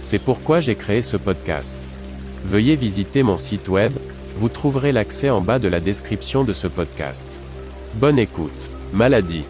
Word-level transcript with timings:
C'est 0.00 0.18
pourquoi 0.18 0.60
j'ai 0.60 0.74
créé 0.74 1.02
ce 1.02 1.16
podcast. 1.16 1.76
Veuillez 2.44 2.76
visiter 2.76 3.22
mon 3.22 3.36
site 3.36 3.68
web, 3.68 3.92
vous 4.36 4.48
trouverez 4.48 4.92
l'accès 4.92 5.30
en 5.30 5.40
bas 5.40 5.58
de 5.58 5.68
la 5.68 5.80
description 5.80 6.44
de 6.44 6.52
ce 6.52 6.66
podcast. 6.66 7.28
Bonne 7.94 8.18
écoute. 8.18 8.70
Maladie. 8.92 9.44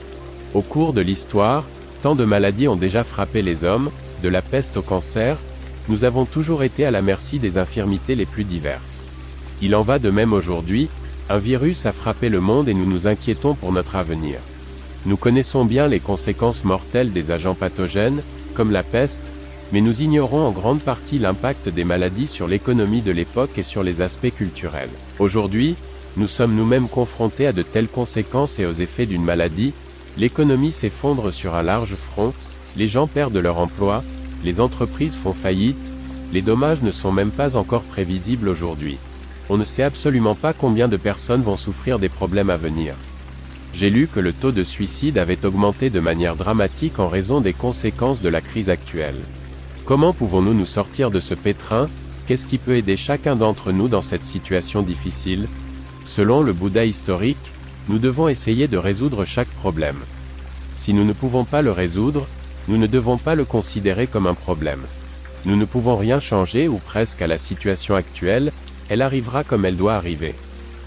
Au 0.54 0.62
cours 0.62 0.92
de 0.92 1.00
l'histoire, 1.00 1.64
tant 2.02 2.14
de 2.14 2.24
maladies 2.24 2.68
ont 2.68 2.76
déjà 2.76 3.04
frappé 3.04 3.42
les 3.42 3.64
hommes, 3.64 3.90
de 4.22 4.28
la 4.28 4.42
peste 4.42 4.76
au 4.76 4.82
cancer, 4.82 5.36
nous 5.88 6.04
avons 6.04 6.24
toujours 6.24 6.62
été 6.62 6.84
à 6.84 6.90
la 6.90 7.02
merci 7.02 7.38
des 7.38 7.56
infirmités 7.56 8.14
les 8.14 8.26
plus 8.26 8.44
diverses. 8.44 9.04
Il 9.62 9.74
en 9.74 9.82
va 9.82 9.98
de 9.98 10.10
même 10.10 10.32
aujourd'hui, 10.32 10.88
un 11.28 11.38
virus 11.38 11.86
a 11.86 11.92
frappé 11.92 12.28
le 12.28 12.40
monde 12.40 12.68
et 12.68 12.74
nous 12.74 12.86
nous 12.86 13.06
inquiétons 13.06 13.54
pour 13.54 13.72
notre 13.72 13.96
avenir. 13.96 14.38
Nous 15.06 15.16
connaissons 15.16 15.64
bien 15.64 15.86
les 15.86 16.00
conséquences 16.00 16.64
mortelles 16.64 17.12
des 17.12 17.30
agents 17.30 17.54
pathogènes, 17.54 18.22
comme 18.54 18.72
la 18.72 18.82
peste, 18.82 19.30
mais 19.72 19.80
nous 19.80 20.02
ignorons 20.02 20.46
en 20.46 20.50
grande 20.50 20.80
partie 20.80 21.18
l'impact 21.18 21.68
des 21.68 21.84
maladies 21.84 22.26
sur 22.26 22.48
l'économie 22.48 23.02
de 23.02 23.12
l'époque 23.12 23.58
et 23.58 23.62
sur 23.62 23.82
les 23.82 24.00
aspects 24.00 24.34
culturels. 24.34 24.88
Aujourd'hui, 25.18 25.76
nous 26.16 26.28
sommes 26.28 26.54
nous-mêmes 26.54 26.88
confrontés 26.88 27.46
à 27.46 27.52
de 27.52 27.62
telles 27.62 27.88
conséquences 27.88 28.58
et 28.58 28.66
aux 28.66 28.72
effets 28.72 29.06
d'une 29.06 29.24
maladie, 29.24 29.72
l'économie 30.16 30.72
s'effondre 30.72 31.32
sur 31.32 31.54
un 31.54 31.62
large 31.62 31.94
front, 31.94 32.32
les 32.76 32.88
gens 32.88 33.06
perdent 33.06 33.36
leur 33.36 33.58
emploi, 33.58 34.02
les 34.44 34.60
entreprises 34.60 35.16
font 35.16 35.34
faillite, 35.34 35.92
les 36.32 36.42
dommages 36.42 36.82
ne 36.82 36.92
sont 36.92 37.12
même 37.12 37.30
pas 37.30 37.56
encore 37.56 37.82
prévisibles 37.82 38.48
aujourd'hui. 38.48 38.98
On 39.50 39.56
ne 39.56 39.64
sait 39.64 39.82
absolument 39.82 40.34
pas 40.34 40.52
combien 40.52 40.88
de 40.88 40.96
personnes 40.96 41.42
vont 41.42 41.56
souffrir 41.56 41.98
des 41.98 42.08
problèmes 42.08 42.50
à 42.50 42.56
venir. 42.56 42.94
J'ai 43.74 43.90
lu 43.90 44.08
que 44.12 44.20
le 44.20 44.32
taux 44.32 44.52
de 44.52 44.62
suicide 44.62 45.18
avait 45.18 45.44
augmenté 45.44 45.88
de 45.88 46.00
manière 46.00 46.36
dramatique 46.36 46.98
en 46.98 47.08
raison 47.08 47.40
des 47.40 47.52
conséquences 47.52 48.20
de 48.20 48.28
la 48.28 48.40
crise 48.40 48.70
actuelle. 48.70 49.16
Comment 49.88 50.12
pouvons-nous 50.12 50.52
nous 50.52 50.66
sortir 50.66 51.10
de 51.10 51.18
ce 51.18 51.32
pétrin? 51.32 51.88
Qu'est-ce 52.26 52.44
qui 52.44 52.58
peut 52.58 52.76
aider 52.76 52.94
chacun 52.94 53.36
d'entre 53.36 53.72
nous 53.72 53.88
dans 53.88 54.02
cette 54.02 54.22
situation 54.22 54.82
difficile? 54.82 55.48
Selon 56.04 56.42
le 56.42 56.52
Bouddha 56.52 56.84
historique, 56.84 57.38
nous 57.88 57.98
devons 57.98 58.28
essayer 58.28 58.68
de 58.68 58.76
résoudre 58.76 59.24
chaque 59.24 59.48
problème. 59.48 59.96
Si 60.74 60.92
nous 60.92 61.06
ne 61.06 61.14
pouvons 61.14 61.44
pas 61.44 61.62
le 61.62 61.70
résoudre, 61.70 62.26
nous 62.68 62.76
ne 62.76 62.86
devons 62.86 63.16
pas 63.16 63.34
le 63.34 63.46
considérer 63.46 64.06
comme 64.06 64.26
un 64.26 64.34
problème. 64.34 64.82
Nous 65.46 65.56
ne 65.56 65.64
pouvons 65.64 65.96
rien 65.96 66.20
changer 66.20 66.68
ou 66.68 66.76
presque 66.76 67.22
à 67.22 67.26
la 67.26 67.38
situation 67.38 67.94
actuelle, 67.94 68.52
elle 68.90 69.00
arrivera 69.00 69.42
comme 69.42 69.64
elle 69.64 69.78
doit 69.78 69.94
arriver. 69.94 70.34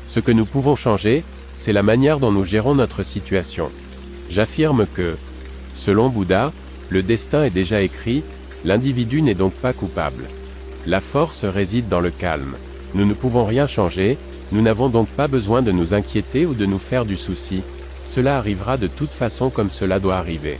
Ce 0.05 0.19
que 0.19 0.31
nous 0.31 0.45
pouvons 0.45 0.75
changer, 0.75 1.23
c'est 1.55 1.73
la 1.73 1.81
manière 1.81 2.19
dont 2.19 2.31
nous 2.31 2.45
gérons 2.45 2.75
notre 2.75 3.01
situation. 3.01 3.71
J'affirme 4.29 4.85
que, 4.93 5.17
selon 5.73 6.09
Bouddha, 6.09 6.53
le 6.89 7.01
destin 7.01 7.45
est 7.45 7.49
déjà 7.49 7.81
écrit, 7.81 8.21
l'individu 8.65 9.21
n'est 9.21 9.35
donc 9.35 9.53
pas 9.53 9.73
coupable. 9.73 10.27
La 10.85 11.01
force 11.01 11.45
réside 11.45 11.87
dans 11.87 11.99
le 11.99 12.11
calme. 12.11 12.55
Nous 12.93 13.05
ne 13.05 13.13
pouvons 13.13 13.45
rien 13.45 13.67
changer, 13.67 14.17
nous 14.51 14.61
n'avons 14.61 14.89
donc 14.89 15.07
pas 15.07 15.27
besoin 15.27 15.61
de 15.61 15.71
nous 15.71 15.93
inquiéter 15.93 16.45
ou 16.45 16.53
de 16.53 16.65
nous 16.65 16.79
faire 16.79 17.05
du 17.05 17.17
souci, 17.17 17.61
cela 18.05 18.37
arrivera 18.37 18.77
de 18.77 18.87
toute 18.87 19.11
façon 19.11 19.49
comme 19.49 19.69
cela 19.69 19.99
doit 19.99 20.17
arriver. 20.17 20.57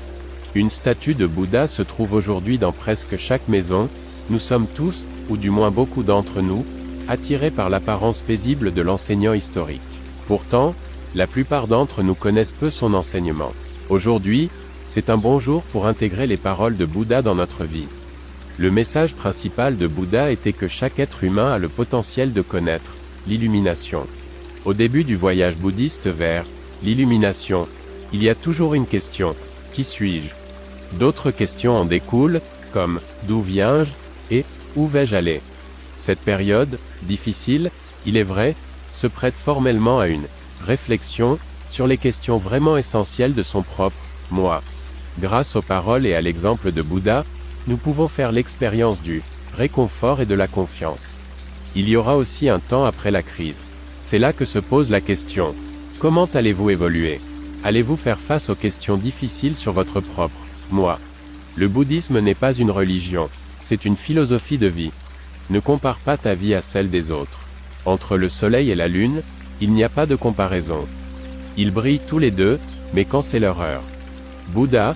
Une 0.55 0.69
statue 0.69 1.13
de 1.13 1.27
Bouddha 1.27 1.67
se 1.67 1.81
trouve 1.81 2.13
aujourd'hui 2.13 2.57
dans 2.57 2.71
presque 2.71 3.17
chaque 3.17 3.47
maison, 3.47 3.89
nous 4.29 4.39
sommes 4.39 4.67
tous, 4.75 5.05
ou 5.29 5.37
du 5.37 5.49
moins 5.49 5.71
beaucoup 5.71 6.03
d'entre 6.03 6.41
nous, 6.41 6.65
attirés 7.07 7.51
par 7.51 7.69
l'apparence 7.69 8.19
paisible 8.19 8.73
de 8.73 8.81
l'enseignant 8.81 9.33
historique. 9.33 9.81
Pourtant, 10.27 10.75
la 11.15 11.27
plupart 11.27 11.67
d'entre 11.67 12.03
nous 12.03 12.15
connaissent 12.15 12.53
peu 12.53 12.69
son 12.69 12.93
enseignement. 12.93 13.51
Aujourd'hui, 13.89 14.49
c'est 14.93 15.09
un 15.09 15.15
bon 15.15 15.39
jour 15.39 15.63
pour 15.63 15.87
intégrer 15.87 16.27
les 16.27 16.35
paroles 16.35 16.75
de 16.75 16.83
Bouddha 16.83 17.21
dans 17.21 17.33
notre 17.33 17.63
vie. 17.63 17.87
Le 18.57 18.69
message 18.69 19.13
principal 19.13 19.77
de 19.77 19.87
Bouddha 19.87 20.31
était 20.31 20.51
que 20.51 20.67
chaque 20.67 20.99
être 20.99 21.23
humain 21.23 21.53
a 21.53 21.57
le 21.57 21.69
potentiel 21.69 22.33
de 22.33 22.41
connaître 22.41 22.91
l'illumination. 23.25 24.05
Au 24.65 24.73
début 24.73 25.05
du 25.05 25.15
voyage 25.15 25.55
bouddhiste 25.55 26.07
vers 26.07 26.43
l'illumination, 26.83 27.69
il 28.11 28.21
y 28.21 28.27
a 28.27 28.35
toujours 28.35 28.73
une 28.73 28.85
question. 28.85 29.33
Qui 29.71 29.85
suis-je? 29.85 30.97
D'autres 30.97 31.31
questions 31.31 31.77
en 31.77 31.85
découlent, 31.85 32.41
comme 32.73 32.99
d'où 33.29 33.41
viens-je? 33.41 33.91
et 34.29 34.43
où 34.75 34.87
vais-je 34.87 35.15
aller? 35.15 35.39
Cette 35.95 36.19
période, 36.19 36.77
difficile, 37.03 37.71
il 38.05 38.17
est 38.17 38.23
vrai, 38.23 38.57
se 38.91 39.07
prête 39.07 39.35
formellement 39.35 40.01
à 40.01 40.09
une 40.09 40.27
réflexion 40.65 41.39
sur 41.69 41.87
les 41.87 41.97
questions 41.97 42.35
vraiment 42.35 42.75
essentielles 42.75 43.35
de 43.35 43.43
son 43.43 43.61
propre 43.61 43.95
moi. 44.31 44.61
Grâce 45.21 45.55
aux 45.55 45.61
paroles 45.61 46.07
et 46.07 46.15
à 46.15 46.21
l'exemple 46.21 46.71
de 46.71 46.81
Bouddha, 46.81 47.25
nous 47.67 47.77
pouvons 47.77 48.07
faire 48.07 48.31
l'expérience 48.31 49.03
du 49.03 49.21
réconfort 49.55 50.19
et 50.19 50.25
de 50.25 50.33
la 50.33 50.47
confiance. 50.47 51.19
Il 51.75 51.87
y 51.87 51.95
aura 51.95 52.17
aussi 52.17 52.49
un 52.49 52.59
temps 52.59 52.85
après 52.85 53.11
la 53.11 53.21
crise. 53.21 53.59
C'est 53.99 54.17
là 54.17 54.33
que 54.33 54.45
se 54.45 54.57
pose 54.57 54.89
la 54.89 54.99
question. 54.99 55.53
Comment 55.99 56.27
allez-vous 56.33 56.71
évoluer? 56.71 57.21
Allez-vous 57.63 57.97
faire 57.97 58.17
face 58.17 58.49
aux 58.49 58.55
questions 58.55 58.97
difficiles 58.97 59.55
sur 59.55 59.73
votre 59.73 60.01
propre 60.01 60.41
moi? 60.71 60.99
Le 61.55 61.67
bouddhisme 61.67 62.19
n'est 62.19 62.33
pas 62.33 62.53
une 62.53 62.71
religion, 62.71 63.29
c'est 63.61 63.85
une 63.85 63.97
philosophie 63.97 64.57
de 64.57 64.67
vie. 64.67 64.91
Ne 65.51 65.59
compare 65.59 65.97
pas 65.99 66.17
ta 66.17 66.33
vie 66.33 66.55
à 66.55 66.63
celle 66.63 66.89
des 66.89 67.11
autres. 67.11 67.41
Entre 67.85 68.17
le 68.17 68.29
soleil 68.29 68.71
et 68.71 68.75
la 68.75 68.87
lune, 68.87 69.21
il 69.59 69.71
n'y 69.73 69.83
a 69.83 69.89
pas 69.89 70.07
de 70.07 70.15
comparaison. 70.15 70.87
Ils 71.57 71.71
brillent 71.71 72.07
tous 72.07 72.17
les 72.17 72.31
deux, 72.31 72.57
mais 72.95 73.05
quand 73.05 73.21
c'est 73.21 73.39
leur 73.39 73.61
heure. 73.61 73.83
Bouddha, 74.47 74.95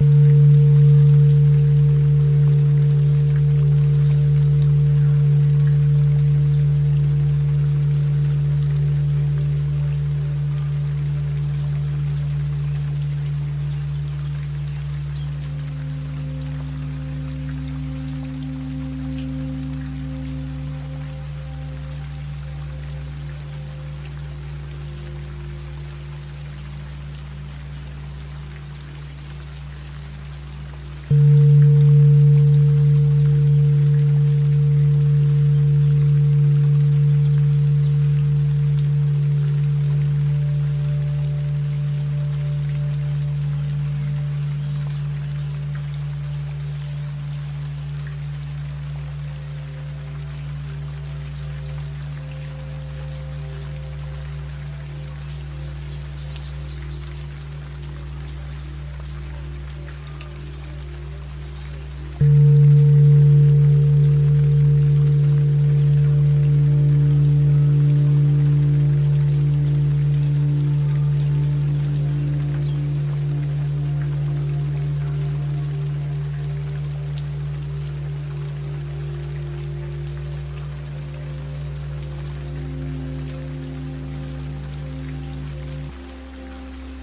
Mm-hmm. 0.00 0.27